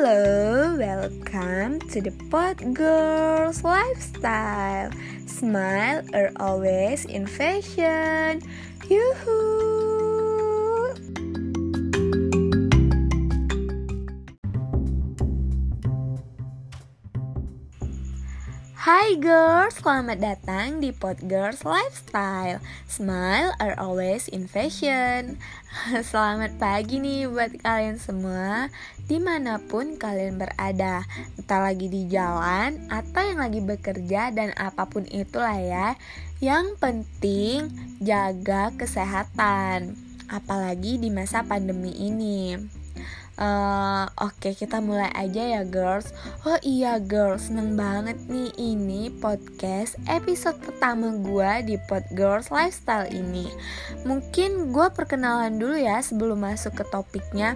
Halo, 0.00 0.76
welcome 0.78 1.80
to 1.90 2.00
the 2.00 2.12
Pot 2.30 2.62
Girls 2.72 3.64
Lifestyle. 3.64 4.92
Smile 5.26 6.06
are 6.14 6.30
always 6.36 7.04
in 7.06 7.26
fashion. 7.26 8.38
Yuhu. 8.86 9.47
Hai 19.08 19.16
girls, 19.24 19.80
selamat 19.80 20.20
datang 20.20 20.84
di 20.84 20.92
Pot 20.92 21.16
Girls 21.24 21.64
Lifestyle. 21.64 22.60
Smile 22.84 23.56
are 23.56 23.72
always 23.80 24.28
in 24.28 24.44
fashion. 24.44 25.40
Selamat 26.12 26.52
pagi 26.60 27.00
nih 27.00 27.24
buat 27.24 27.56
kalian 27.56 27.96
semua 27.96 28.68
Di 29.08 29.16
mana 29.16 29.64
pun 29.64 29.96
kalian 29.96 30.36
berada. 30.36 31.08
Entah 31.40 31.60
lagi 31.64 31.88
di 31.88 32.04
jalan 32.12 32.84
Atau 32.92 33.24
yang 33.24 33.40
lagi 33.40 33.64
bekerja 33.64 34.28
Dan 34.28 34.52
apa 34.60 34.84
pun 34.84 35.08
itulah 35.08 35.56
ya 35.56 35.96
Yang 36.44 36.76
penting 36.76 37.72
jaga 38.04 38.76
kesehatan 38.76 39.96
Apalagi 40.28 41.00
di 41.00 41.08
masa 41.08 41.48
pandemi 41.48 41.96
ini 41.96 42.60
Uh, 43.38 44.10
Oke 44.18 44.50
okay, 44.50 44.66
kita 44.66 44.82
mulai 44.82 45.14
aja 45.14 45.38
ya 45.38 45.62
girls 45.62 46.10
Oh 46.42 46.58
iya 46.66 46.98
girls 46.98 47.46
seneng 47.46 47.78
banget 47.78 48.18
nih 48.26 48.50
ini 48.58 49.14
podcast 49.14 49.94
episode 50.10 50.58
pertama 50.58 51.14
gue 51.22 51.70
di 51.70 51.76
Pod 51.86 52.02
Girls 52.18 52.50
Lifestyle 52.50 53.06
ini 53.14 53.46
Mungkin 54.02 54.74
gue 54.74 54.86
perkenalan 54.90 55.54
dulu 55.54 55.78
ya 55.78 56.02
sebelum 56.02 56.42
masuk 56.42 56.82
ke 56.82 56.84
topiknya 56.90 57.54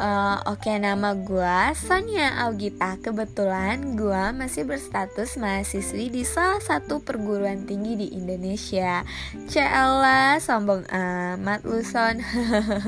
Uh, 0.00 0.40
Oke, 0.48 0.72
okay, 0.72 0.76
nama 0.80 1.12
gue 1.12 1.76
Sonia 1.76 2.48
Augita. 2.48 2.96
Kebetulan 3.04 4.00
gue 4.00 4.22
masih 4.32 4.64
berstatus 4.64 5.36
mahasiswi 5.36 6.08
di 6.08 6.24
salah 6.24 6.56
satu 6.56 7.04
perguruan 7.04 7.68
tinggi 7.68 8.00
di 8.00 8.08
Indonesia. 8.16 9.04
Cela, 9.44 10.40
sombong 10.40 10.88
amat 10.88 11.60
lu 11.68 11.84
son. 11.84 12.16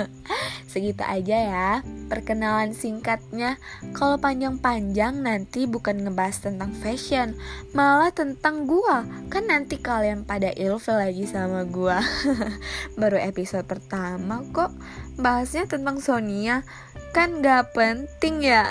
Segitu 0.73 1.05
aja 1.05 1.37
ya. 1.37 1.70
Perkenalan 2.09 2.73
singkatnya. 2.73 3.61
Kalau 3.92 4.17
panjang-panjang 4.17 5.20
nanti 5.20 5.69
bukan 5.69 6.01
ngebahas 6.01 6.48
tentang 6.48 6.73
fashion, 6.73 7.37
malah 7.77 8.09
tentang 8.09 8.64
gue. 8.64 8.97
Kan 9.29 9.53
nanti 9.53 9.77
kalian 9.77 10.25
pada 10.25 10.48
ilfil 10.56 10.97
lagi 10.97 11.29
sama 11.29 11.69
gue. 11.69 11.98
Baru 13.01 13.20
episode 13.20 13.69
pertama 13.69 14.41
kok 14.56 14.73
bahasnya 15.20 15.69
tentang 15.69 16.01
Sonia 16.01 16.64
kan 17.12 17.45
gak 17.45 17.77
penting 17.77 18.41
ya 18.41 18.64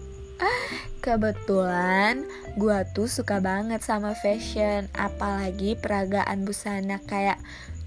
Kebetulan 1.04 2.28
gue 2.60 2.78
tuh 2.92 3.08
suka 3.08 3.40
banget 3.40 3.80
sama 3.80 4.12
fashion 4.12 4.84
Apalagi 4.92 5.72
peragaan 5.80 6.44
busana 6.44 7.00
kayak 7.08 7.40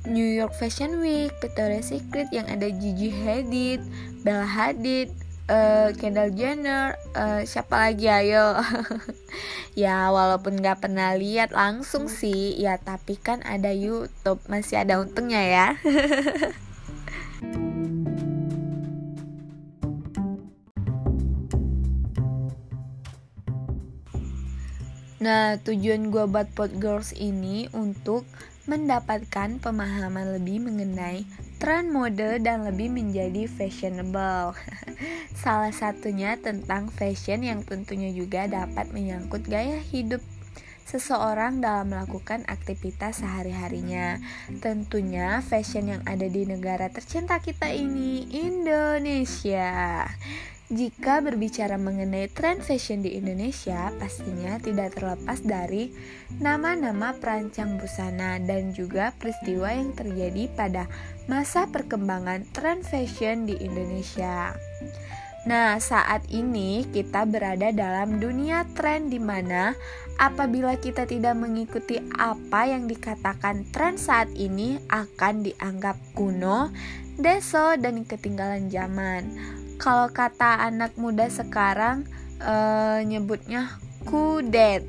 New 0.04 0.28
York 0.28 0.52
Fashion 0.60 1.00
Week, 1.00 1.32
Victoria's 1.40 1.88
Secret 1.88 2.28
yang 2.36 2.44
ada 2.52 2.68
Gigi 2.68 3.08
Hadid, 3.08 3.80
Bella 4.20 4.44
Hadid, 4.44 5.16
uh, 5.48 5.96
Kendall 5.96 6.36
Jenner, 6.36 7.00
uh, 7.16 7.48
siapa 7.48 7.92
lagi? 7.92 8.12
Ayo. 8.12 8.52
Ya 9.74 10.14
walaupun 10.14 10.62
gak 10.62 10.86
pernah 10.86 11.18
lihat 11.18 11.50
langsung 11.50 12.06
sih 12.06 12.54
Ya 12.62 12.78
tapi 12.78 13.18
kan 13.18 13.42
ada 13.42 13.74
YouTube, 13.74 14.38
masih 14.46 14.86
ada 14.86 15.02
untungnya 15.02 15.42
ya. 15.42 15.68
Nah, 25.24 25.56
tujuan 25.64 26.12
gue 26.12 26.28
buat 26.28 26.52
Pot 26.52 26.76
Girls 26.84 27.16
ini 27.16 27.72
untuk 27.72 28.28
mendapatkan 28.64 29.60
pemahaman 29.60 30.40
lebih 30.40 30.64
mengenai 30.64 31.28
tren 31.60 31.92
mode 31.92 32.40
dan 32.40 32.64
lebih 32.64 32.88
menjadi 32.88 33.48
fashionable. 33.48 34.56
Salah 35.44 35.76
satunya 35.76 36.40
tentang 36.40 36.88
fashion 36.88 37.44
yang 37.44 37.68
tentunya 37.68 38.12
juga 38.16 38.48
dapat 38.48 38.92
menyangkut 38.96 39.44
gaya 39.48 39.80
hidup 39.80 40.24
seseorang 40.88 41.64
dalam 41.64 41.92
melakukan 41.92 42.48
aktivitas 42.48 43.24
sehari-harinya. 43.24 44.20
Tentunya 44.64 45.42
fashion 45.44 45.90
yang 45.90 46.04
ada 46.08 46.28
di 46.28 46.48
negara 46.48 46.88
tercinta 46.92 47.40
kita 47.44 47.72
ini, 47.72 48.28
Indonesia. 48.32 50.06
Jika 50.74 51.22
berbicara 51.22 51.78
mengenai 51.78 52.34
tren 52.34 52.58
fashion 52.58 53.06
di 53.06 53.14
Indonesia, 53.14 53.94
pastinya 54.02 54.58
tidak 54.58 54.98
terlepas 54.98 55.46
dari 55.46 55.94
nama-nama 56.42 57.14
perancang 57.14 57.78
busana 57.78 58.42
dan 58.42 58.74
juga 58.74 59.14
peristiwa 59.22 59.70
yang 59.70 59.94
terjadi 59.94 60.50
pada 60.58 60.90
masa 61.30 61.70
perkembangan 61.70 62.50
tren 62.58 62.82
fashion 62.82 63.46
di 63.46 63.54
Indonesia. 63.62 64.58
Nah, 65.46 65.78
saat 65.78 66.26
ini 66.34 66.90
kita 66.90 67.30
berada 67.30 67.70
dalam 67.70 68.18
dunia 68.18 68.66
tren 68.74 69.14
di 69.14 69.22
mana 69.22 69.78
apabila 70.18 70.74
kita 70.82 71.06
tidak 71.06 71.38
mengikuti 71.38 72.02
apa 72.18 72.66
yang 72.66 72.90
dikatakan 72.90 73.70
tren 73.70 74.02
saat 74.02 74.34
ini 74.34 74.82
akan 74.90 75.46
dianggap 75.46 76.02
kuno, 76.18 76.74
deso, 77.22 77.78
dan 77.78 78.10
ketinggalan 78.10 78.74
zaman 78.74 79.62
kalau 79.78 80.10
kata 80.12 80.68
anak 80.68 80.96
muda 80.96 81.30
sekarang 81.30 82.06
uh, 82.44 83.00
nyebutnya 83.04 83.78
kudet 84.04 84.84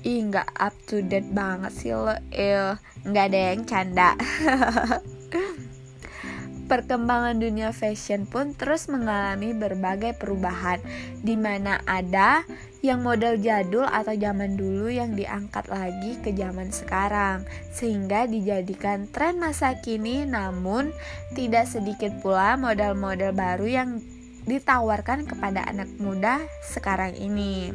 ih 0.00 0.32
nggak 0.32 0.48
up 0.56 0.72
to 0.88 1.04
date 1.04 1.28
banget 1.32 1.72
sih 1.76 1.92
lo. 1.92 2.14
Eh 2.32 2.72
nggak 3.04 3.24
ada 3.32 3.40
yang 3.52 3.62
canda. 3.68 4.10
Perkembangan 6.70 7.42
dunia 7.42 7.74
fashion 7.74 8.30
pun 8.30 8.54
terus 8.54 8.86
mengalami 8.86 9.50
berbagai 9.50 10.14
perubahan 10.14 10.78
di 11.18 11.34
mana 11.34 11.82
ada 11.82 12.46
yang 12.80 13.02
model 13.02 13.42
jadul 13.42 13.84
atau 13.84 14.14
zaman 14.14 14.54
dulu 14.54 14.86
yang 14.86 15.18
diangkat 15.18 15.66
lagi 15.66 16.14
ke 16.22 16.30
zaman 16.30 16.70
sekarang 16.70 17.42
sehingga 17.74 18.24
dijadikan 18.30 19.10
tren 19.10 19.42
masa 19.42 19.82
kini 19.82 20.22
namun 20.24 20.94
tidak 21.34 21.66
sedikit 21.66 22.14
pula 22.22 22.54
model-model 22.54 23.34
baru 23.34 23.66
yang 23.66 23.90
ditawarkan 24.48 25.28
kepada 25.28 25.64
anak 25.68 25.88
muda 26.00 26.40
sekarang 26.64 27.16
ini. 27.16 27.72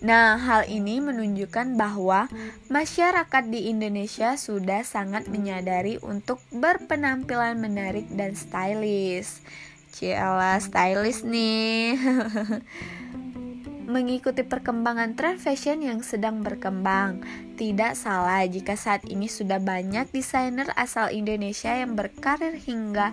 Nah, 0.00 0.40
hal 0.40 0.64
ini 0.64 0.96
menunjukkan 0.96 1.76
bahwa 1.76 2.24
masyarakat 2.72 3.44
di 3.52 3.68
Indonesia 3.68 4.32
sudah 4.40 4.80
sangat 4.80 5.28
menyadari 5.28 6.00
untuk 6.00 6.40
berpenampilan 6.48 7.60
menarik 7.60 8.08
dan 8.08 8.32
stylish. 8.32 9.44
Ciala 9.92 10.56
stylish 10.56 11.20
nih. 11.20 12.00
Mengikuti 13.92 14.40
perkembangan 14.40 15.18
tren 15.18 15.36
fashion 15.36 15.84
yang 15.84 16.00
sedang 16.00 16.46
berkembang, 16.46 17.20
tidak 17.60 17.98
salah 17.98 18.46
jika 18.46 18.78
saat 18.78 19.04
ini 19.04 19.26
sudah 19.28 19.60
banyak 19.60 20.08
desainer 20.14 20.70
asal 20.80 21.10
Indonesia 21.12 21.74
yang 21.74 21.98
berkarir 21.98 22.54
hingga 22.56 23.12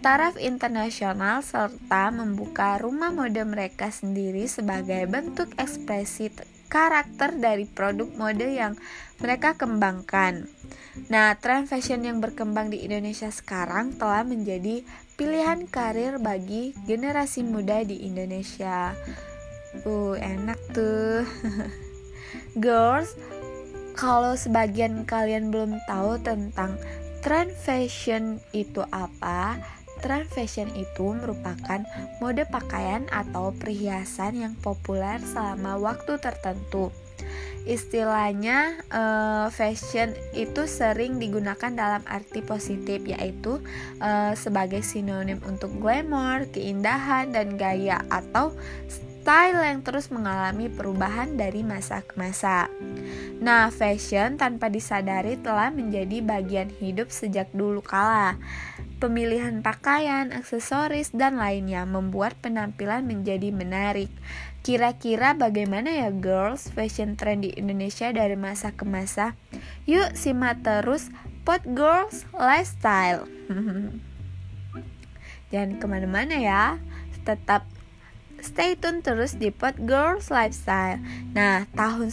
taraf 0.00 0.40
internasional 0.40 1.44
serta 1.44 2.08
membuka 2.08 2.80
rumah 2.80 3.12
mode 3.12 3.44
mereka 3.44 3.92
sendiri 3.92 4.48
sebagai 4.48 5.04
bentuk 5.04 5.52
ekspresi 5.60 6.32
karakter 6.72 7.36
dari 7.36 7.68
produk 7.68 8.08
mode 8.16 8.48
yang 8.48 8.80
mereka 9.20 9.60
kembangkan. 9.60 10.48
Nah, 11.12 11.36
tren 11.36 11.68
fashion 11.68 12.00
yang 12.06 12.24
berkembang 12.24 12.72
di 12.72 12.80
Indonesia 12.80 13.28
sekarang 13.28 13.94
telah 14.00 14.24
menjadi 14.24 14.80
pilihan 15.20 15.68
karir 15.68 16.16
bagi 16.16 16.72
generasi 16.88 17.44
muda 17.44 17.84
di 17.84 18.08
Indonesia. 18.08 18.96
Uh, 19.84 20.16
enak 20.16 20.56
tuh. 20.72 21.28
Girls, 22.64 23.14
kalau 23.98 24.32
sebagian 24.32 25.04
kalian 25.04 25.52
belum 25.52 25.76
tahu 25.84 26.22
tentang 26.24 26.80
tren 27.20 27.52
fashion 27.52 28.40
itu 28.56 28.80
apa, 28.88 29.60
Tren 30.00 30.24
fashion 30.24 30.72
itu 30.76 31.12
merupakan 31.12 31.84
mode 32.18 32.48
pakaian 32.48 33.04
atau 33.12 33.52
perhiasan 33.52 34.40
yang 34.40 34.54
populer 34.58 35.20
selama 35.20 35.76
waktu 35.76 36.16
tertentu. 36.16 36.88
Istilahnya 37.68 38.80
uh, 38.88 39.52
fashion 39.52 40.16
itu 40.32 40.64
sering 40.64 41.20
digunakan 41.20 41.68
dalam 41.68 42.00
arti 42.08 42.40
positif 42.40 43.04
yaitu 43.04 43.60
uh, 44.00 44.32
sebagai 44.32 44.80
sinonim 44.80 45.44
untuk 45.44 45.76
glamour, 45.76 46.48
keindahan 46.48 47.36
dan 47.36 47.60
gaya 47.60 48.00
atau 48.08 48.56
style 49.20 49.60
yang 49.60 49.84
terus 49.84 50.08
mengalami 50.08 50.72
perubahan 50.72 51.36
dari 51.36 51.60
masa 51.60 52.00
ke 52.00 52.16
masa. 52.16 52.72
Nah, 53.40 53.68
fashion 53.68 54.40
tanpa 54.40 54.72
disadari 54.72 55.36
telah 55.36 55.68
menjadi 55.68 56.24
bagian 56.24 56.72
hidup 56.80 57.12
sejak 57.12 57.52
dulu 57.52 57.84
kala. 57.84 58.40
Pemilihan 59.00 59.64
pakaian, 59.64 60.30
aksesoris, 60.30 61.10
dan 61.16 61.40
lainnya 61.40 61.88
membuat 61.88 62.36
penampilan 62.38 63.08
menjadi 63.08 63.48
menarik. 63.48 64.12
Kira-kira 64.60 65.32
bagaimana 65.32 65.88
ya 65.88 66.12
girls 66.12 66.68
fashion 66.68 67.16
trend 67.16 67.48
di 67.48 67.50
Indonesia 67.56 68.12
dari 68.12 68.36
masa 68.36 68.76
ke 68.76 68.84
masa? 68.84 69.32
Yuk 69.88 70.12
simak 70.12 70.60
terus 70.60 71.08
Pot 71.48 71.64
Girls 71.64 72.28
Lifestyle. 72.36 73.24
Jangan 75.50 75.80
ke 75.80 75.86
mana-mana 75.88 76.36
ya, 76.36 76.76
tetap 77.24 77.64
stay 78.44 78.76
tune 78.76 79.00
terus 79.00 79.40
di 79.40 79.48
Pot 79.48 79.80
Girls 79.80 80.28
Lifestyle. 80.28 81.00
Nah, 81.32 81.64
tahun 81.72 82.12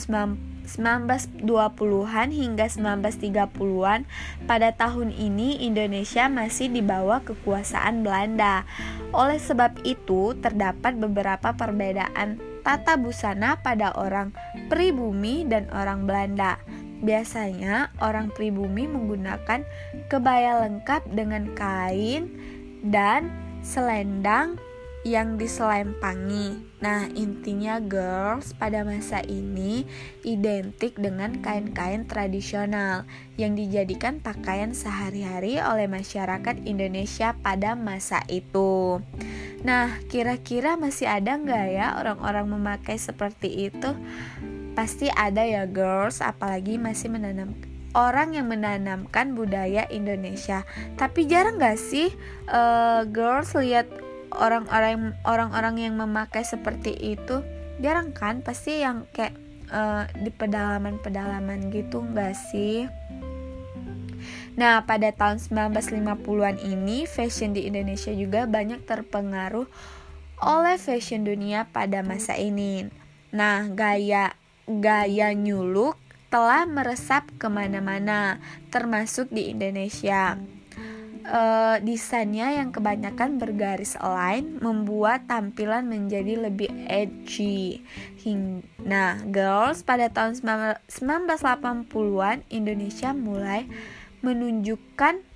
1920-an 0.67 2.29
hingga 2.29 2.67
1930-an 2.67 4.03
pada 4.45 4.69
tahun 4.75 5.15
ini 5.15 5.63
Indonesia 5.63 6.27
masih 6.27 6.67
di 6.69 6.83
bawah 6.83 7.23
kekuasaan 7.23 8.03
Belanda. 8.03 8.67
Oleh 9.15 9.39
sebab 9.39 9.79
itu, 9.87 10.35
terdapat 10.43 10.99
beberapa 10.99 11.55
perbedaan 11.55 12.37
tata 12.67 12.99
busana 12.99 13.63
pada 13.63 13.95
orang 13.95 14.35
pribumi 14.67 15.47
dan 15.47 15.71
orang 15.71 16.03
Belanda. 16.03 16.59
Biasanya 16.99 17.95
orang 18.03 18.35
pribumi 18.35 18.91
menggunakan 18.91 19.63
kebaya 20.11 20.67
lengkap 20.67 21.07
dengan 21.15 21.55
kain 21.55 22.27
dan 22.83 23.31
selendang 23.63 24.59
yang 25.07 25.39
diselempangi. 25.39 26.66
Nah, 26.77 27.09
intinya 27.18 27.81
girls 27.81 28.53
pada 28.53 28.85
masa 28.85 29.25
ini 29.25 29.81
identik 30.21 30.94
dengan 30.94 31.41
kain-kain 31.41 32.06
tradisional 32.06 33.09
yang 33.33 33.57
dijadikan 33.57 34.21
pakaian 34.21 34.77
sehari-hari 34.77 35.57
oleh 35.57 35.89
masyarakat 35.89 36.62
Indonesia 36.69 37.33
pada 37.41 37.74
masa 37.74 38.21
itu. 38.29 39.01
Nah, 39.65 39.97
kira-kira 40.06 40.77
masih 40.77 41.09
ada 41.09 41.33
nggak 41.33 41.65
ya 41.74 41.97
orang-orang 41.97 42.45
memakai 42.45 43.01
seperti 43.01 43.74
itu? 43.74 43.97
Pasti 44.77 45.09
ada 45.09 45.41
ya 45.41 45.65
girls, 45.65 46.21
apalagi 46.21 46.77
masih 46.77 47.09
menanam 47.09 47.57
orang 47.97 48.38
yang 48.38 48.45
menanamkan 48.53 49.33
budaya 49.33 49.89
Indonesia. 49.89 50.69
Tapi 51.01 51.25
jarang 51.25 51.57
gak 51.57 51.81
sih 51.81 52.13
uh, 52.45 53.01
girls 53.09 53.57
lihat 53.57 53.89
orang-orang 54.38 55.18
orang-orang 55.25 55.75
yang 55.89 55.94
memakai 55.98 56.45
seperti 56.45 56.94
itu 56.94 57.42
jarang 57.81 58.13
kan? 58.13 58.45
Pasti 58.45 58.81
yang 58.81 59.10
kayak 59.12 59.36
uh, 59.74 60.06
di 60.13 60.30
pedalaman-pedalaman 60.30 61.74
gitu 61.74 62.06
enggak 62.06 62.34
sih? 62.34 62.88
Nah, 64.57 64.81
pada 64.89 65.13
tahun 65.13 65.38
1950-an 65.38 66.57
ini, 66.66 67.06
fashion 67.06 67.54
di 67.54 67.69
Indonesia 67.69 68.10
juga 68.10 68.50
banyak 68.50 68.89
terpengaruh 68.89 69.69
oleh 70.42 70.78
fashion 70.81 71.22
dunia 71.25 71.69
pada 71.69 72.01
masa 72.01 72.34
ini. 72.34 72.89
Nah, 73.30 73.69
gaya 73.69 74.34
gaya 74.66 75.31
look 75.38 76.01
telah 76.34 76.66
meresap 76.66 77.30
ke 77.38 77.48
mana-mana, 77.48 78.42
termasuk 78.74 79.30
di 79.31 79.54
Indonesia 79.54 80.36
uh, 81.25 81.77
desainnya 81.81 82.53
yang 82.55 82.69
kebanyakan 82.71 83.41
bergaris 83.41 83.97
line 83.99 84.61
membuat 84.61 85.25
tampilan 85.25 85.89
menjadi 85.89 86.49
lebih 86.49 86.69
edgy. 86.87 87.81
Nah, 88.83 89.19
girls 89.27 89.83
pada 89.87 90.11
tahun 90.11 90.39
1980-an 90.87 92.43
Indonesia 92.51 93.11
mulai 93.15 93.67
menunjukkan 94.25 95.26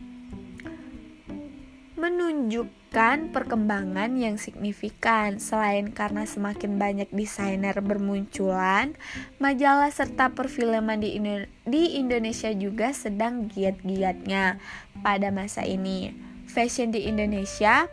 menunjukkan 2.01 3.29
perkembangan 3.29 4.17
yang 4.17 4.41
signifikan. 4.41 5.37
Selain 5.37 5.93
karena 5.93 6.25
semakin 6.25 6.81
banyak 6.81 7.09
desainer 7.13 7.77
bermunculan, 7.77 8.97
majalah 9.37 9.93
serta 9.93 10.33
perfilman 10.33 10.97
di, 10.97 11.21
Indo 11.21 11.45
di 11.69 12.01
Indonesia 12.01 12.49
juga 12.57 12.89
sedang 12.97 13.45
giat-giatnya 13.45 14.57
pada 15.05 15.29
masa 15.29 15.61
ini. 15.61 16.17
Fashion 16.49 16.89
di 16.89 17.05
Indonesia 17.05 17.85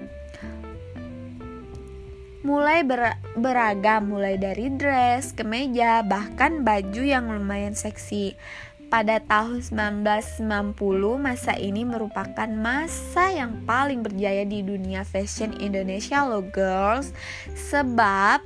mulai 2.48 2.80
ber 2.80 3.20
beragam 3.36 4.08
mulai 4.08 4.40
dari 4.40 4.72
dress, 4.72 5.36
kemeja, 5.36 6.00
bahkan 6.00 6.64
baju 6.64 7.02
yang 7.04 7.28
lumayan 7.28 7.76
seksi. 7.76 8.40
Pada 8.88 9.20
tahun 9.20 9.60
1990, 9.60 10.72
masa 11.20 11.52
ini 11.60 11.84
merupakan 11.84 12.48
masa 12.48 13.28
yang 13.28 13.60
paling 13.68 14.00
berjaya 14.00 14.48
di 14.48 14.64
dunia 14.64 15.04
fashion 15.04 15.52
Indonesia 15.60 16.24
loh 16.24 16.40
girls. 16.40 17.12
Sebab 17.52 18.40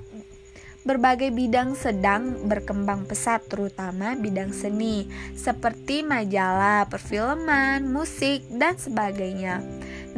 berbagai 0.83 1.31
bidang 1.31 1.79
sedang 1.79 2.51
berkembang 2.51 3.07
pesat 3.07 3.47
terutama 3.47 4.19
bidang 4.19 4.51
seni 4.51 5.07
seperti 5.39 6.03
majalah, 6.03 6.91
perfilman, 6.91 7.87
musik, 7.87 8.43
dan 8.51 8.75
sebagainya. 8.75 9.63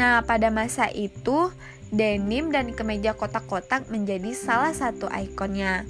Nah 0.01 0.25
pada 0.25 0.49
masa 0.49 0.89
itu 0.89 1.53
denim 1.93 2.49
dan 2.49 2.73
kemeja 2.73 3.13
kotak-kotak 3.13 3.93
menjadi 3.93 4.33
salah 4.33 4.73
satu 4.73 5.05
ikonnya 5.13 5.85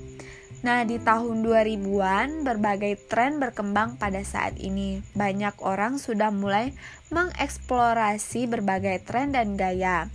Nah, 0.64 0.80
di 0.88 0.96
tahun 0.96 1.44
2000-an 1.44 2.40
berbagai 2.40 2.96
tren 3.12 3.36
berkembang 3.36 4.00
pada 4.00 4.24
saat 4.24 4.56
ini. 4.56 5.04
Banyak 5.12 5.60
orang 5.60 6.00
sudah 6.00 6.32
mulai 6.32 6.72
mengeksplorasi 7.12 8.48
berbagai 8.48 9.04
tren 9.04 9.36
dan 9.36 9.60
gaya. 9.60 10.08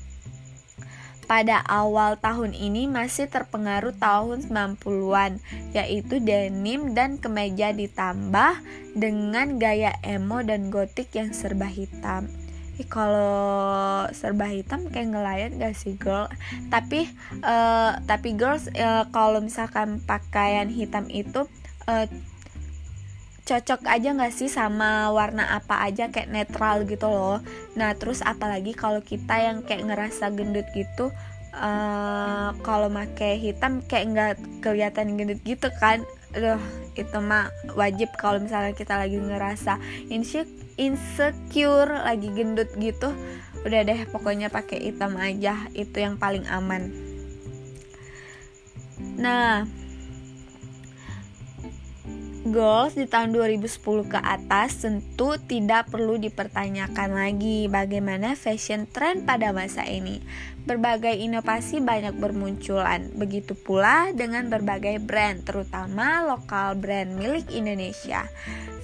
Pada 1.30 1.62
awal 1.70 2.18
tahun 2.18 2.58
ini 2.58 2.90
masih 2.90 3.30
terpengaruh 3.30 3.94
tahun 4.02 4.50
90-an, 4.50 5.38
yaitu 5.78 6.18
denim 6.18 6.98
dan 6.98 7.22
kemeja 7.22 7.70
ditambah 7.70 8.58
dengan 8.98 9.62
gaya 9.62 9.94
emo 10.02 10.42
dan 10.42 10.74
gotik 10.74 11.14
yang 11.14 11.30
serba 11.30 11.70
hitam 11.70 12.26
kalau 12.88 14.08
serba 14.14 14.48
hitam 14.48 14.88
kayak 14.88 15.12
ngelayan 15.12 15.52
gak 15.58 15.76
sih 15.76 15.98
girl? 15.98 16.30
Tapi 16.72 17.10
uh, 17.44 18.00
tapi 18.06 18.38
girls 18.38 18.70
uh, 18.78 19.08
kalau 19.10 19.44
misalkan 19.44 20.00
pakaian 20.04 20.70
hitam 20.70 21.10
itu 21.12 21.48
uh, 21.90 22.06
cocok 23.44 23.82
aja 23.90 24.14
gak 24.14 24.34
sih 24.36 24.46
sama 24.46 25.10
warna 25.10 25.58
apa 25.58 25.82
aja 25.82 26.14
kayak 26.14 26.30
netral 26.30 26.86
gitu 26.86 27.10
loh? 27.10 27.42
Nah 27.74 27.98
terus 27.98 28.22
apalagi 28.22 28.78
kalau 28.78 29.02
kita 29.02 29.42
yang 29.42 29.66
kayak 29.66 29.90
ngerasa 29.90 30.30
gendut 30.32 30.70
gitu 30.78 31.10
uh, 31.56 32.54
kalau 32.62 32.88
make 32.88 33.40
hitam 33.40 33.82
kayak 33.86 34.06
nggak 34.14 34.34
kelihatan 34.62 35.18
gendut 35.18 35.40
gitu 35.44 35.70
kan? 35.82 36.06
Aduh, 36.38 36.62
itu 36.94 37.18
mah 37.18 37.50
wajib 37.74 38.14
kalau 38.22 38.38
misalnya 38.38 38.78
kita 38.78 39.02
lagi 39.02 39.18
ngerasa 39.18 39.82
insecure, 40.14 40.46
lagi 42.08 42.32
gendut 42.32 42.72
gitu. 42.80 43.12
Udah 43.68 43.84
deh, 43.84 44.08
pokoknya 44.08 44.48
pakai 44.48 44.80
hitam 44.88 45.20
aja, 45.20 45.68
itu 45.76 46.00
yang 46.00 46.16
paling 46.16 46.48
aman. 46.48 46.88
Nah, 49.20 49.68
goals 52.48 52.96
di 52.96 53.04
tahun 53.04 53.36
2010 53.36 53.84
ke 54.08 54.20
atas 54.20 54.88
tentu 54.88 55.36
tidak 55.44 55.92
perlu 55.92 56.16
dipertanyakan 56.16 57.12
lagi 57.12 57.68
bagaimana 57.68 58.40
fashion 58.40 58.88
trend 58.88 59.28
pada 59.28 59.52
masa 59.52 59.84
ini. 59.84 60.24
Berbagai 60.64 61.20
inovasi 61.20 61.84
banyak 61.84 62.16
bermunculan, 62.16 63.12
begitu 63.18 63.58
pula 63.58 64.14
dengan 64.16 64.48
berbagai 64.48 65.02
brand, 65.04 65.44
terutama 65.44 66.24
lokal 66.24 66.80
brand 66.80 67.18
milik 67.18 67.50
Indonesia. 67.52 68.30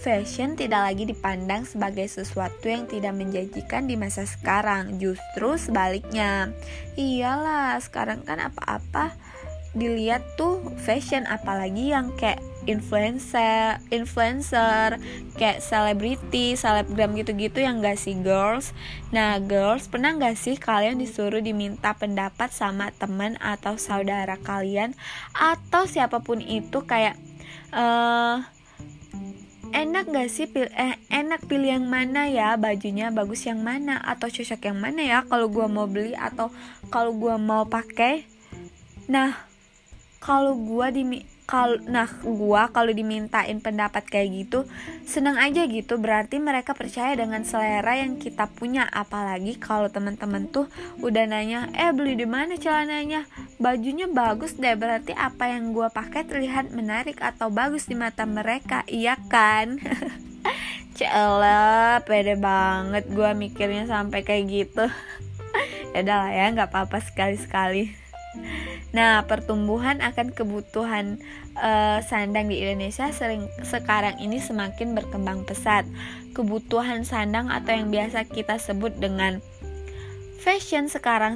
Fashion 0.01 0.57
tidak 0.59 0.91
lagi 0.91 1.07
dipandang 1.07 1.63
sebagai 1.63 2.05
sesuatu 2.09 2.67
yang 2.67 2.89
tidak 2.89 3.13
menjanjikan 3.15 3.87
di 3.87 3.95
masa 3.95 4.27
sekarang, 4.27 4.97
justru 4.99 5.55
sebaliknya. 5.55 6.51
Iyalah, 6.97 7.79
sekarang 7.79 8.25
kan 8.25 8.41
apa-apa 8.41 9.15
dilihat 9.75 10.23
tuh 10.39 10.63
fashion 10.79 11.27
apalagi 11.27 11.91
yang 11.91 12.15
kayak 12.15 12.39
influencer, 12.65 13.81
influencer, 13.89 14.97
kayak 15.37 15.61
selebriti, 15.61 16.57
selebgram 16.57 17.13
gitu-gitu 17.17 17.61
yang 17.61 17.81
gak 17.81 17.97
sih 17.97 18.17
girls. 18.17 18.73
Nah 19.13 19.41
girls 19.41 19.89
pernah 19.89 20.13
gak 20.17 20.37
sih 20.37 20.57
kalian 20.57 20.97
disuruh 21.01 21.41
diminta 21.41 21.93
pendapat 21.95 22.49
sama 22.51 22.91
teman 22.97 23.37
atau 23.41 23.77
saudara 23.77 24.37
kalian? 24.41 24.97
Atau 25.33 25.85
siapa 25.85 26.21
pun 26.21 26.41
itu 26.41 26.83
kayak 26.83 27.15
uh, 27.73 28.41
enak 29.75 30.07
gak 30.07 30.29
sih 30.31 30.47
pil 30.47 30.71
eh 30.71 30.95
enak 31.11 31.45
pilih 31.45 31.79
yang 31.79 31.87
mana 31.87 32.27
ya? 32.29 32.57
Bajunya 32.57 33.11
bagus 33.11 33.45
yang 33.45 33.61
mana? 33.61 34.01
Atau 34.01 34.31
cocok 34.31 34.61
yang 34.71 34.79
mana 34.81 35.01
ya? 35.01 35.17
Kalau 35.25 35.47
gue 35.51 35.65
mau 35.69 35.85
beli 35.85 36.13
atau 36.15 36.49
kalau 36.89 37.13
gue 37.15 37.35
mau 37.37 37.67
pakai? 37.67 38.25
Nah 39.05 39.35
kalau 40.23 40.57
gue 40.57 40.87
di 40.89 41.03
kalau 41.45 41.77
nah 41.85 42.09
gua 42.25 42.73
kalau 42.73 42.89
dimintain 42.89 43.61
pendapat 43.61 44.01
kayak 44.09 44.29
gitu 44.33 44.59
senang 45.05 45.37
aja 45.37 45.69
gitu. 45.69 46.01
Berarti 46.01 46.41
mereka 46.41 46.73
percaya 46.73 47.13
dengan 47.13 47.45
selera 47.45 47.95
yang 48.01 48.17
kita 48.17 48.49
punya. 48.49 48.89
Apalagi 48.89 49.61
kalau 49.61 49.87
teman-teman 49.87 50.49
tuh 50.49 50.65
udah 51.05 51.29
nanya 51.29 51.69
eh 51.77 51.93
beli 51.93 52.17
di 52.17 52.25
mana 52.25 52.57
celananya? 52.57 53.29
Bajunya 53.61 54.09
bagus 54.09 54.57
deh. 54.57 54.73
Berarti 54.73 55.13
apa 55.13 55.53
yang 55.53 55.71
gua 55.71 55.93
pakai 55.93 56.25
terlihat 56.25 56.73
menarik 56.73 57.21
atau 57.21 57.53
bagus 57.53 57.85
di 57.85 57.93
mata 57.93 58.25
mereka. 58.25 58.81
Iya 58.89 59.15
kan? 59.29 59.77
Cela, 60.97 61.99
pede 62.07 62.39
banget 62.39 63.05
gua 63.11 63.35
mikirnya 63.35 63.85
sampai 63.85 64.23
kayak 64.23 64.45
gitu. 64.47 64.85
ya 65.95 66.01
lah 66.07 66.31
ya, 66.31 66.49
nggak 66.55 66.71
apa-apa 66.71 67.03
sekali-sekali. 67.03 67.91
Nah, 68.95 69.27
pertumbuhan 69.27 69.99
akan 69.99 70.31
kebutuhan 70.31 71.19
uh, 71.59 71.99
sandang 71.99 72.47
di 72.47 72.63
Indonesia 72.63 73.11
sering 73.11 73.51
sekarang 73.67 74.15
ini 74.23 74.39
semakin 74.39 74.95
berkembang 74.95 75.43
pesat. 75.43 75.83
Kebutuhan 76.31 77.03
sandang 77.03 77.51
atau 77.51 77.75
yang 77.75 77.91
biasa 77.91 78.23
kita 78.23 78.55
sebut 78.55 78.95
dengan 78.95 79.43
fashion 80.39 80.87
sekarang 80.87 81.35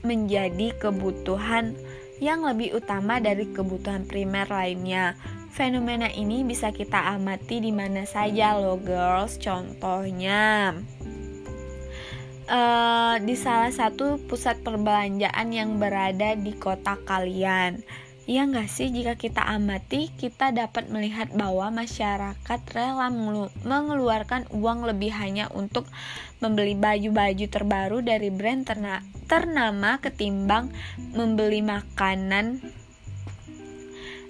menjadi 0.00 0.72
kebutuhan 0.80 1.76
yang 2.24 2.40
lebih 2.40 2.72
utama 2.80 3.20
dari 3.20 3.52
kebutuhan 3.52 4.08
primer 4.08 4.48
lainnya. 4.48 5.12
Fenomena 5.52 6.08
ini 6.08 6.40
bisa 6.40 6.72
kita 6.72 7.14
amati 7.14 7.60
di 7.60 7.70
mana 7.70 8.08
saja 8.08 8.56
loh 8.56 8.80
girls. 8.80 9.36
Contohnya, 9.36 10.72
uh, 12.48 13.16
di 13.20 13.34
salah 13.36 13.72
satu 13.72 14.20
pusat 14.28 14.60
perbelanjaan 14.60 15.48
yang 15.52 15.76
berada 15.76 16.36
di 16.36 16.52
kota 16.56 16.96
kalian. 17.04 17.84
Iya 18.24 18.48
nggak 18.48 18.72
sih 18.72 18.88
jika 18.88 19.20
kita 19.20 19.44
amati 19.44 20.08
kita 20.16 20.48
dapat 20.48 20.88
melihat 20.88 21.28
bahwa 21.36 21.68
masyarakat 21.84 22.60
rela 22.72 23.12
mengeluarkan 23.68 24.48
uang 24.48 24.88
lebih 24.88 25.12
hanya 25.12 25.52
untuk 25.52 25.84
membeli 26.40 26.72
baju-baju 26.72 27.44
terbaru 27.52 28.00
dari 28.00 28.32
brand 28.32 28.64
terna 28.64 29.04
ternama 29.28 30.00
ketimbang 30.00 30.72
membeli 31.12 31.60
makanan 31.60 32.64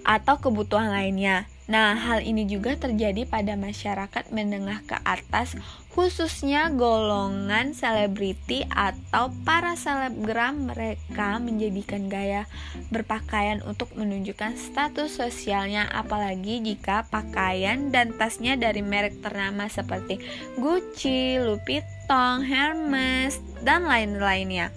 atau 0.02 0.42
kebutuhan 0.42 0.90
lainnya. 0.90 1.46
Nah, 1.64 1.96
hal 1.96 2.20
ini 2.20 2.44
juga 2.44 2.76
terjadi 2.76 3.24
pada 3.24 3.56
masyarakat 3.56 4.28
menengah 4.36 4.84
ke 4.84 5.00
atas, 5.00 5.56
khususnya 5.94 6.74
golongan 6.74 7.70
selebriti 7.70 8.66
atau 8.66 9.30
para 9.46 9.78
selebgram. 9.78 10.74
Mereka 10.74 11.38
menjadikan 11.38 12.10
gaya 12.10 12.50
berpakaian 12.90 13.62
untuk 13.62 13.94
menunjukkan 13.94 14.58
status 14.58 15.22
sosialnya, 15.22 15.86
apalagi 15.94 16.58
jika 16.58 17.06
pakaian 17.08 17.94
dan 17.94 18.10
tasnya 18.18 18.58
dari 18.58 18.82
merek 18.82 19.22
ternama 19.22 19.70
seperti 19.70 20.18
Gucci, 20.58 21.38
Louis 21.38 21.62
Vuitton, 21.62 22.42
Hermes, 22.42 23.38
dan 23.62 23.86
lain-lainnya. 23.86 24.74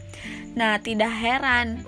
Nah, 0.53 0.77
tidak 0.79 1.11
heran 1.11 1.83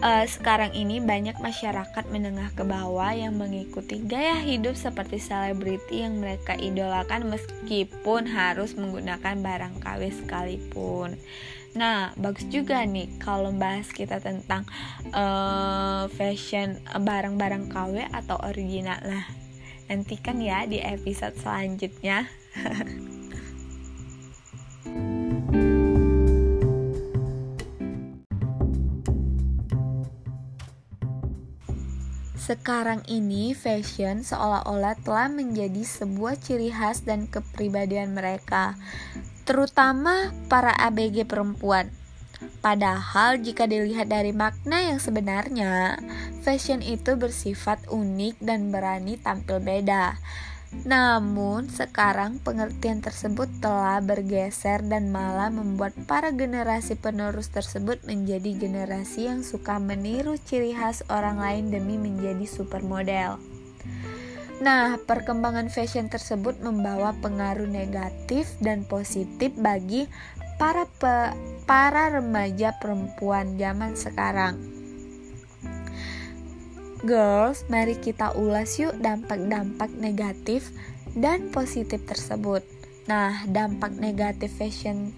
uh, 0.00 0.24
sekarang 0.24 0.72
ini 0.72 1.04
banyak 1.04 1.36
masyarakat 1.36 2.04
menengah 2.08 2.48
ke 2.56 2.64
bawah 2.64 3.12
yang 3.12 3.36
mengikuti 3.36 4.00
gaya 4.00 4.40
hidup 4.40 4.72
seperti 4.72 5.20
selebriti 5.20 6.00
yang 6.00 6.16
mereka 6.16 6.56
idolakan 6.56 7.28
meskipun 7.28 8.24
harus 8.30 8.72
menggunakan 8.78 9.36
barang 9.42 9.74
KW 9.84 10.00
sekalipun. 10.24 11.20
Nah, 11.72 12.12
bagus 12.20 12.44
juga 12.52 12.84
nih 12.84 13.08
kalau 13.16 13.52
bahas 13.56 13.88
kita 13.88 14.20
tentang 14.20 14.68
uh, 15.12 16.04
fashion 16.12 16.76
barang-barang 16.92 17.72
KW 17.72 18.12
atau 18.12 18.36
original. 18.44 19.00
Nah, 19.04 19.24
nantikan 19.88 20.40
ya 20.40 20.68
di 20.68 20.80
episode 20.80 21.36
selanjutnya. 21.40 22.28
Sekarang 32.42 33.06
ini 33.06 33.54
fashion 33.54 34.26
seolah-olah 34.26 34.98
telah 35.06 35.30
menjadi 35.30 35.86
sebuah 35.86 36.42
ciri 36.42 36.74
khas 36.74 37.06
dan 37.06 37.30
kepribadian 37.30 38.18
mereka, 38.18 38.74
terutama 39.46 40.34
para 40.50 40.74
ABG 40.74 41.22
perempuan. 41.22 41.94
Padahal 42.58 43.38
jika 43.38 43.70
dilihat 43.70 44.10
dari 44.10 44.34
makna 44.34 44.82
yang 44.82 44.98
sebenarnya, 44.98 46.02
fashion 46.42 46.82
itu 46.82 47.14
bersifat 47.14 47.86
unik 47.86 48.42
dan 48.42 48.74
berani 48.74 49.22
tampil 49.22 49.62
beda. 49.62 50.18
Namun, 50.72 51.68
sekarang 51.68 52.40
pengertian 52.40 53.04
tersebut 53.04 53.46
telah 53.60 54.00
bergeser 54.00 54.80
dan 54.80 55.12
malah 55.12 55.52
membuat 55.52 55.92
para 56.08 56.32
generasi 56.32 56.96
penerus 56.96 57.52
tersebut 57.52 58.00
menjadi 58.08 58.56
generasi 58.56 59.28
yang 59.28 59.44
suka 59.44 59.76
meniru 59.76 60.40
ciri 60.40 60.72
khas 60.72 61.04
orang 61.12 61.36
lain 61.36 61.64
demi 61.68 62.00
menjadi 62.00 62.48
supermodel. 62.48 63.36
Nah, 64.64 64.96
perkembangan 64.96 65.68
fashion 65.68 66.08
tersebut 66.08 66.58
membawa 66.64 67.12
pengaruh 67.20 67.68
negatif 67.68 68.48
dan 68.62 68.88
positif 68.88 69.52
bagi 69.58 70.08
para 70.56 70.86
para 71.66 72.14
remaja 72.16 72.74
perempuan 72.78 73.58
zaman 73.58 73.92
sekarang. 73.98 74.81
Girls, 77.02 77.66
mari 77.66 77.98
kita 77.98 78.38
ulas 78.38 78.78
yuk 78.78 78.94
dampak-dampak 79.02 79.90
negatif 79.98 80.70
dan 81.18 81.50
positif 81.50 81.98
tersebut. 82.06 82.62
Nah, 83.10 83.42
dampak 83.50 83.98
negatif 83.98 84.54
fashion 84.54 85.10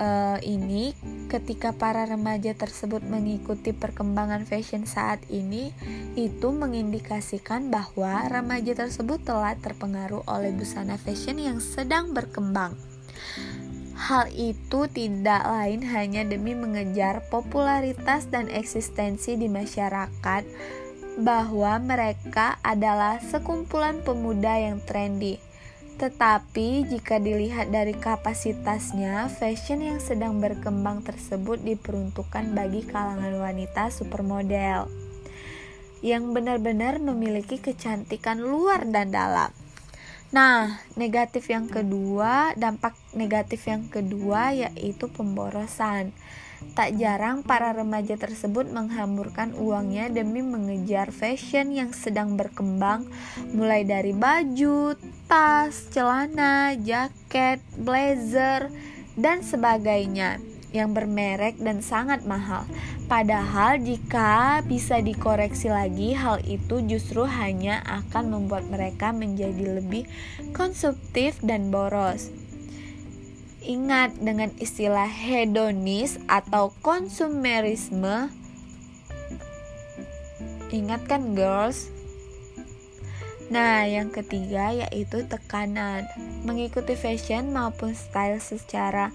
uh, 0.00 0.40
ini 0.40 0.96
ketika 1.28 1.76
para 1.76 2.08
remaja 2.08 2.56
tersebut 2.56 3.04
mengikuti 3.04 3.76
perkembangan 3.76 4.48
fashion 4.48 4.88
saat 4.88 5.20
ini 5.28 5.68
itu 6.16 6.48
mengindikasikan 6.48 7.68
bahwa 7.68 8.24
remaja 8.32 8.72
tersebut 8.72 9.20
telah 9.20 9.52
terpengaruh 9.60 10.24
oleh 10.24 10.56
busana 10.56 10.96
fashion 10.96 11.36
yang 11.36 11.60
sedang 11.60 12.16
berkembang. 12.16 12.72
Hal 13.98 14.30
itu 14.30 14.86
tidak 14.88 15.42
lain 15.42 15.82
hanya 15.90 16.22
demi 16.22 16.54
mengejar 16.54 17.26
popularitas 17.28 18.30
dan 18.30 18.46
eksistensi 18.46 19.34
di 19.34 19.50
masyarakat 19.50 20.42
bahwa 21.18 21.82
mereka 21.82 22.62
adalah 22.62 23.18
sekumpulan 23.18 23.98
pemuda 24.06 24.54
yang 24.54 24.78
trendy. 24.86 25.42
Tetapi 25.98 26.86
jika 26.86 27.18
dilihat 27.18 27.74
dari 27.74 27.90
kapasitasnya, 27.90 29.26
fashion 29.26 29.82
yang 29.82 29.98
sedang 29.98 30.38
berkembang 30.38 31.02
tersebut 31.02 31.58
diperuntukkan 31.58 32.54
bagi 32.54 32.86
kalangan 32.86 33.34
wanita 33.34 33.90
supermodel 33.90 34.86
yang 35.98 36.30
benar-benar 36.30 37.02
memiliki 37.02 37.58
kecantikan 37.58 38.38
luar 38.38 38.86
dan 38.86 39.10
dalam. 39.10 39.50
Nah, 40.30 40.84
negatif 40.94 41.48
yang 41.50 41.66
kedua, 41.66 42.52
dampak 42.54 42.94
negatif 43.16 43.66
yang 43.66 43.88
kedua 43.90 44.54
yaitu 44.54 45.10
pemborosan. 45.10 46.14
Tak 46.74 46.98
jarang 46.98 47.46
para 47.46 47.70
remaja 47.74 48.14
tersebut 48.18 48.70
menghamburkan 48.70 49.54
uangnya 49.54 50.10
demi 50.10 50.42
mengejar 50.42 51.10
fashion 51.14 51.74
yang 51.74 51.90
sedang 51.94 52.34
berkembang, 52.34 53.06
mulai 53.54 53.82
dari 53.86 54.14
baju, 54.14 54.94
tas, 55.30 55.90
celana, 55.90 56.74
jaket, 56.78 57.62
blazer, 57.78 58.70
dan 59.18 59.42
sebagainya 59.42 60.38
yang 60.70 60.92
bermerek 60.92 61.56
dan 61.58 61.80
sangat 61.80 62.22
mahal. 62.28 62.68
Padahal 63.08 63.80
jika 63.80 64.60
bisa 64.68 65.00
dikoreksi 65.00 65.72
lagi, 65.72 66.12
hal 66.12 66.44
itu 66.44 66.84
justru 66.84 67.24
hanya 67.24 67.80
akan 67.88 68.36
membuat 68.36 68.68
mereka 68.68 69.16
menjadi 69.16 69.80
lebih 69.80 70.04
konsumtif 70.52 71.40
dan 71.40 71.72
boros. 71.72 72.47
Ingat 73.68 74.16
dengan 74.16 74.48
istilah 74.56 75.04
hedonis 75.04 76.16
atau 76.24 76.72
konsumerisme. 76.80 78.32
Ingat 80.72 81.04
kan 81.04 81.36
girls? 81.36 81.92
Nah, 83.52 83.84
yang 83.84 84.08
ketiga 84.08 84.72
yaitu 84.72 85.28
tekanan. 85.28 86.08
Mengikuti 86.48 86.96
fashion 86.96 87.52
maupun 87.52 87.92
style 87.92 88.40
secara 88.40 89.12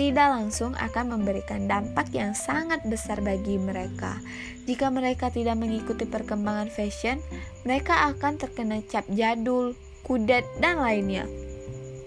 tidak 0.00 0.32
langsung 0.32 0.72
akan 0.80 1.20
memberikan 1.20 1.68
dampak 1.68 2.08
yang 2.16 2.32
sangat 2.32 2.80
besar 2.88 3.20
bagi 3.20 3.60
mereka. 3.60 4.16
Jika 4.64 4.88
mereka 4.88 5.28
tidak 5.28 5.60
mengikuti 5.60 6.08
perkembangan 6.08 6.72
fashion, 6.72 7.20
mereka 7.68 8.08
akan 8.08 8.40
terkena 8.40 8.80
cap 8.80 9.04
jadul, 9.12 9.76
kudet, 10.08 10.48
dan 10.56 10.80
lainnya 10.80 11.28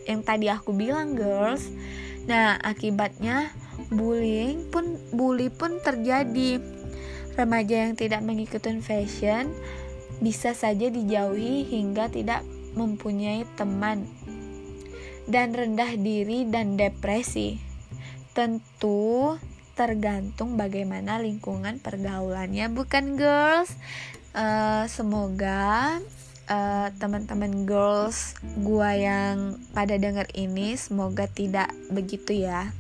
yang 0.10 0.22
tadi 0.22 0.52
aku 0.52 0.76
bilang 0.76 1.16
girls 1.16 1.72
nah 2.24 2.56
akibatnya 2.60 3.52
bullying 3.92 4.72
pun 4.72 4.96
bully 5.12 5.52
pun 5.52 5.80
terjadi 5.84 6.60
remaja 7.36 7.90
yang 7.90 7.94
tidak 8.00 8.22
mengikuti 8.24 8.80
fashion 8.80 9.52
bisa 10.24 10.56
saja 10.56 10.88
dijauhi 10.88 11.68
hingga 11.68 12.08
tidak 12.08 12.46
mempunyai 12.74 13.44
teman 13.60 14.08
dan 15.28 15.56
rendah 15.56 15.96
diri 15.96 16.44
dan 16.48 16.76
depresi. 16.76 17.60
Tentu 18.36 19.38
tergantung 19.74 20.60
bagaimana 20.60 21.22
lingkungan 21.22 21.80
pergaulannya, 21.80 22.70
bukan 22.70 23.16
girls? 23.16 23.72
Uh, 24.34 24.90
semoga 24.90 26.02
uh, 26.50 26.88
teman-teman 26.98 27.64
girls 27.68 28.36
gua 28.60 28.96
yang 28.96 29.62
pada 29.72 29.96
denger 29.96 30.28
ini 30.36 30.76
semoga 30.76 31.28
tidak 31.30 31.72
begitu 31.92 32.44
ya. 32.46 32.72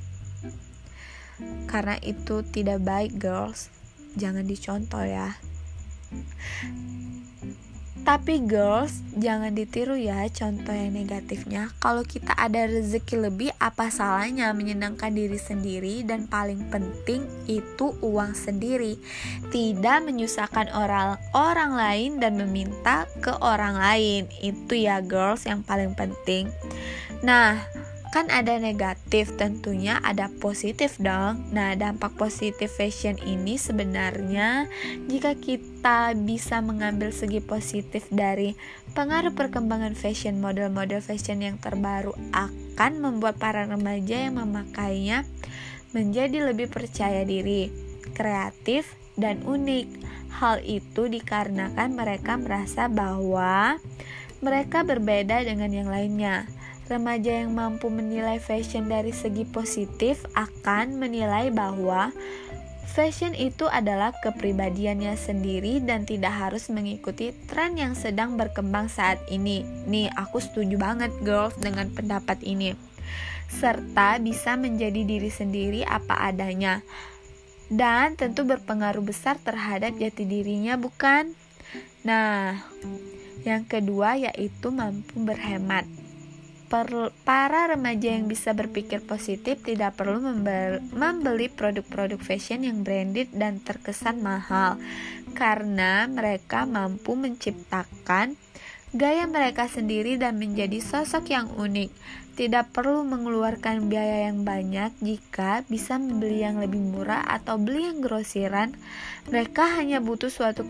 Karena 1.67 1.97
itu 2.03 2.45
tidak 2.45 2.83
baik 2.83 3.17
girls. 3.17 3.73
Jangan 4.19 4.45
dicontoh 4.45 5.01
ya. 5.01 5.35
Tapi 8.03 8.43
girls, 8.43 8.99
jangan 9.15 9.55
ditiru 9.55 9.95
ya 9.95 10.27
contoh 10.27 10.75
yang 10.75 10.91
negatifnya. 10.91 11.71
Kalau 11.79 12.03
kita 12.03 12.35
ada 12.35 12.67
rezeki 12.67 13.31
lebih, 13.31 13.49
apa 13.63 13.87
salahnya 13.87 14.51
menyenangkan 14.51 15.15
diri 15.15 15.39
sendiri 15.39 16.03
dan 16.03 16.27
paling 16.27 16.67
penting 16.67 17.23
itu 17.47 17.95
uang 18.03 18.35
sendiri. 18.35 18.99
Tidak 19.47 20.03
menyusahkan 20.03 20.75
orang 20.75 21.15
orang 21.31 21.79
lain 21.79 22.19
dan 22.19 22.35
meminta 22.35 23.07
ke 23.23 23.31
orang 23.39 23.79
lain. 23.79 24.27
Itu 24.43 24.75
ya 24.75 24.99
girls 24.99 25.47
yang 25.47 25.63
paling 25.63 25.95
penting. 25.95 26.51
Nah, 27.23 27.55
kan 28.13 28.29
ada 28.29 28.61
negatif 28.61 29.33
tentunya 29.41 29.97
ada 30.05 30.29
positif 30.37 31.01
dong. 31.01 31.49
Nah 31.49 31.73
dampak 31.73 32.13
positif 32.13 32.69
fashion 32.69 33.17
ini 33.25 33.57
sebenarnya 33.57 34.69
jika 35.09 35.33
kita 35.33 36.13
bisa 36.13 36.61
mengambil 36.61 37.09
segi 37.09 37.41
positif 37.41 38.05
dari 38.13 38.53
pengaruh 38.93 39.33
perkembangan 39.33 39.97
fashion 39.97 40.37
model-model 40.37 41.01
fashion 41.01 41.41
yang 41.41 41.57
terbaru 41.57 42.13
akan 42.37 43.01
membuat 43.01 43.41
para 43.41 43.65
remaja 43.65 44.29
yang 44.29 44.37
memakainya 44.37 45.25
menjadi 45.97 46.53
lebih 46.53 46.69
percaya 46.69 47.25
diri 47.25 47.73
kreatif 48.13 48.93
dan 49.17 49.41
unik. 49.41 49.89
Hal 50.37 50.61
itu 50.61 51.09
dikarenakan 51.09 51.97
mereka 51.97 52.37
merasa 52.37 52.85
bahwa 52.85 53.81
mereka 54.45 54.85
berbeda 54.85 55.41
dengan 55.41 55.73
yang 55.73 55.89
lainnya 55.89 56.45
Remaja 56.83 57.47
yang 57.47 57.55
mampu 57.55 57.87
menilai 57.87 58.43
fashion 58.43 58.91
dari 58.91 59.15
segi 59.15 59.47
positif 59.47 60.27
akan 60.35 60.99
menilai 60.99 61.47
bahwa 61.47 62.11
fashion 62.91 63.31
itu 63.31 63.71
adalah 63.71 64.11
kepribadiannya 64.19 65.15
sendiri 65.15 65.79
dan 65.79 66.03
tidak 66.03 66.35
harus 66.35 66.67
mengikuti 66.67 67.31
tren 67.47 67.79
yang 67.79 67.95
sedang 67.95 68.35
berkembang 68.35 68.91
saat 68.91 69.15
ini. 69.31 69.63
Nih, 69.87 70.11
aku 70.11 70.43
setuju 70.43 70.75
banget 70.75 71.15
girls 71.23 71.55
dengan 71.55 71.87
pendapat 71.87 72.43
ini. 72.43 72.75
Serta 73.47 74.19
bisa 74.19 74.59
menjadi 74.59 75.07
diri 75.07 75.31
sendiri 75.31 75.87
apa 75.87 76.19
adanya. 76.19 76.83
Dan 77.71 78.19
tentu 78.19 78.43
berpengaruh 78.43 79.01
besar 79.01 79.39
terhadap 79.39 79.95
jati 79.95 80.27
dirinya 80.27 80.75
bukan? 80.75 81.31
Nah, 82.03 82.59
yang 83.47 83.63
kedua 83.63 84.19
yaitu 84.19 84.67
mampu 84.67 85.23
berhemat 85.23 85.87
para 87.21 87.69
remaja 87.69 88.17
yang 88.17 88.25
bisa 88.25 88.49
berpikir 88.57 89.05
positif 89.05 89.61
tidak 89.61 89.93
perlu 89.93 90.25
membeli 90.89 91.45
produk-produk 91.53 92.17
fashion 92.17 92.65
yang 92.65 92.81
branded 92.81 93.29
dan 93.29 93.61
terkesan 93.61 94.25
mahal 94.25 94.81
karena 95.37 96.09
mereka 96.09 96.65
mampu 96.65 97.13
menciptakan 97.13 98.33
gaya 98.93 99.29
mereka 99.29 99.69
sendiri 99.69 100.17
dan 100.17 100.41
menjadi 100.41 100.81
sosok 100.81 101.29
yang 101.29 101.49
unik. 101.53 101.89
Tidak 102.33 102.73
perlu 102.73 103.05
mengeluarkan 103.05 103.93
biaya 103.93 104.25
yang 104.25 104.41
banyak 104.41 104.89
jika 105.05 105.61
bisa 105.69 106.01
membeli 106.01 106.41
yang 106.41 106.57
lebih 106.57 106.81
murah 106.81 107.21
atau 107.21 107.61
beli 107.61 107.85
yang 107.85 108.01
grosiran. 108.01 108.73
Mereka 109.29 109.77
hanya 109.77 110.01
butuh 110.01 110.33
suatu 110.33 110.65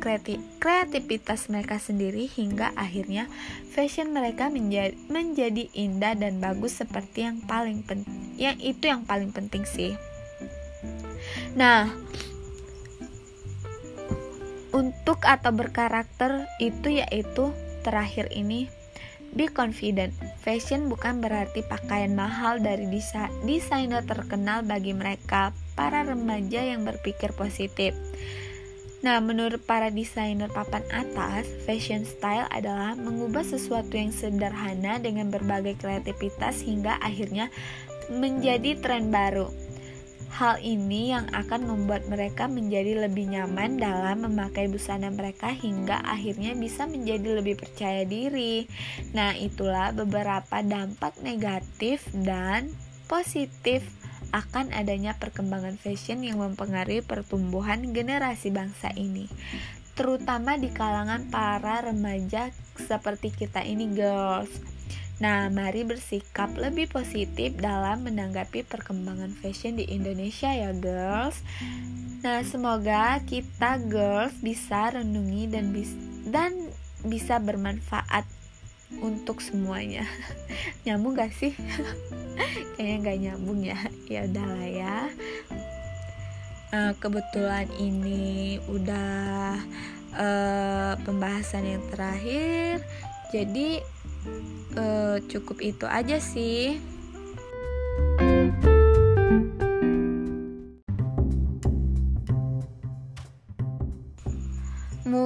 kreativitas 0.60 1.48
mereka 1.48 1.80
sendiri 1.80 2.28
hingga 2.28 2.76
akhirnya 2.76 3.32
fashion 3.72 4.12
mereka 4.12 4.52
menjadi, 4.52 4.92
menjadi 5.08 5.72
indah 5.72 6.20
dan 6.20 6.44
bagus 6.44 6.84
seperti 6.84 7.32
yang 7.32 7.40
paling 7.48 7.80
penting. 7.88 8.36
Yang 8.36 8.76
itu 8.76 8.84
yang 8.92 9.08
paling 9.08 9.32
penting 9.32 9.64
sih. 9.64 9.96
Nah, 11.56 11.88
untuk 14.76 15.24
atau 15.24 15.56
berkarakter 15.56 16.44
itu 16.60 17.00
yaitu 17.00 17.56
terakhir 17.88 18.28
ini 18.36 18.68
Be 19.34 19.50
confident. 19.50 20.14
Fashion 20.46 20.94
bukan 20.94 21.18
berarti 21.18 21.66
pakaian 21.66 22.14
mahal 22.14 22.62
dari 22.62 22.86
desa 22.86 23.34
desainer 23.42 24.06
terkenal 24.06 24.62
bagi 24.62 24.94
mereka, 24.94 25.50
para 25.74 26.06
remaja 26.06 26.62
yang 26.62 26.86
berpikir 26.86 27.34
positif. 27.34 27.98
Nah, 29.04 29.20
menurut 29.20 29.60
para 29.68 29.92
desainer 29.92 30.48
papan 30.48 30.86
atas, 30.94 31.50
fashion 31.68 32.08
style 32.08 32.48
adalah 32.54 32.96
mengubah 32.96 33.44
sesuatu 33.44 34.00
yang 34.00 34.16
sederhana 34.16 34.96
dengan 34.96 35.28
berbagai 35.28 35.76
kreativitas 35.82 36.64
hingga 36.64 36.96
akhirnya 37.04 37.52
menjadi 38.08 38.80
tren 38.80 39.12
baru. 39.12 39.63
Hal 40.34 40.58
ini 40.66 41.14
yang 41.14 41.30
akan 41.30 41.70
membuat 41.70 42.10
mereka 42.10 42.50
menjadi 42.50 43.06
lebih 43.06 43.30
nyaman 43.30 43.78
dalam 43.78 44.26
memakai 44.26 44.66
busana 44.66 45.14
mereka 45.14 45.54
hingga 45.54 46.02
akhirnya 46.02 46.58
bisa 46.58 46.90
menjadi 46.90 47.38
lebih 47.38 47.62
percaya 47.62 48.02
diri. 48.02 48.66
Nah, 49.14 49.38
itulah 49.38 49.94
beberapa 49.94 50.66
dampak 50.66 51.22
negatif 51.22 52.10
dan 52.18 52.74
positif 53.06 53.86
akan 54.34 54.74
adanya 54.74 55.14
perkembangan 55.22 55.78
fashion 55.78 56.26
yang 56.26 56.42
mempengaruhi 56.42 57.06
pertumbuhan 57.06 57.94
generasi 57.94 58.50
bangsa 58.50 58.90
ini 58.98 59.30
terutama 59.94 60.58
di 60.58 60.74
kalangan 60.74 61.30
para 61.30 61.86
remaja 61.86 62.50
seperti 62.74 63.30
kita 63.30 63.62
ini 63.62 63.94
girls 63.94 64.50
Nah, 65.24 65.48
mari 65.48 65.88
bersikap 65.88 66.52
lebih 66.60 66.92
positif 66.92 67.56
dalam 67.56 68.04
menanggapi 68.04 68.68
perkembangan 68.68 69.32
fashion 69.40 69.80
di 69.80 69.88
Indonesia 69.88 70.52
ya, 70.52 70.76
girls. 70.76 71.40
Nah, 72.28 72.44
semoga 72.44 73.24
kita 73.24 73.80
girls 73.88 74.36
bisa 74.44 74.92
renungi 74.92 75.48
dan 75.48 75.72
bis 75.72 75.96
dan 76.28 76.52
bisa 77.08 77.40
bermanfaat 77.40 78.28
untuk 79.00 79.40
semuanya. 79.40 80.04
nyambung 80.84 81.16
gak 81.16 81.32
sih? 81.32 81.56
Kayaknya 82.76 82.98
gak 83.00 83.20
nyambung 83.24 83.60
ya. 83.64 83.80
Ya 84.12 84.28
udahlah 84.28 84.68
ya. 84.68 84.98
Uh, 86.76 86.92
kebetulan 87.00 87.72
ini 87.80 88.60
udah 88.68 89.56
uh, 90.20 90.94
pembahasan 91.08 91.80
yang 91.80 91.84
terakhir. 91.96 92.84
Jadi 93.34 93.82
uh, 94.78 95.18
cukup 95.26 95.58
itu 95.66 95.90
aja 95.90 96.22
sih. 96.22 96.78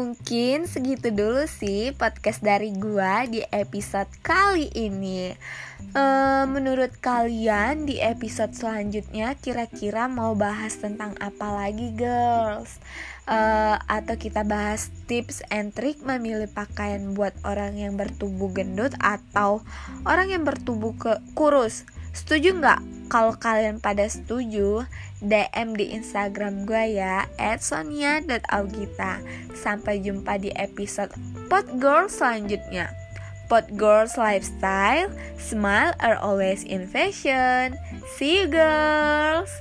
Mungkin 0.08 0.72
segitu 0.72 1.12
dulu 1.12 1.44
sih 1.52 1.92
podcast 1.92 2.40
dari 2.40 2.72
gua 2.72 3.28
di 3.28 3.44
episode 3.52 4.08
kali 4.24 4.72
ini. 4.72 5.36
Uh, 5.92 6.48
menurut 6.48 6.96
kalian 7.04 7.84
di 7.84 8.00
episode 8.00 8.56
selanjutnya 8.56 9.36
kira-kira 9.36 10.08
mau 10.08 10.32
bahas 10.32 10.80
tentang 10.80 11.12
apa 11.20 11.52
lagi, 11.52 11.92
girls? 11.92 12.80
uh, 13.28 13.76
atau 13.86 14.16
kita 14.16 14.48
bahas 14.48 14.90
tips 15.06 15.44
and 15.52 15.76
trick 15.76 16.00
memilih 16.02 16.48
pakaian 16.48 17.14
buat 17.14 17.36
orang 17.44 17.76
yang 17.76 18.00
bertubuh 18.00 18.50
gendut 18.56 18.96
atau 19.04 19.62
orang 20.08 20.32
yang 20.32 20.48
bertubuh 20.48 20.96
ke 20.96 21.20
kurus. 21.36 21.84
Setuju 22.18 22.58
nggak? 22.58 22.82
Kalau 23.14 23.38
kalian 23.38 23.78
pada 23.78 24.10
setuju, 24.10 24.90
DM 25.22 25.78
di 25.78 25.94
Instagram 25.94 26.66
gue 26.66 26.98
ya 26.98 27.30
@sonia.augita. 27.38 29.22
Sampai 29.54 30.02
jumpa 30.02 30.42
di 30.42 30.50
episode 30.58 31.14
Pot 31.46 31.70
Girl 31.78 32.10
selanjutnya. 32.10 32.90
Pot 33.48 33.70
Girls 33.80 34.20
Lifestyle, 34.20 35.08
smile 35.40 35.96
are 36.04 36.20
always 36.20 36.68
in 36.68 36.84
fashion. 36.90 37.80
See 38.20 38.44
you 38.44 38.52
girls. 38.52 39.54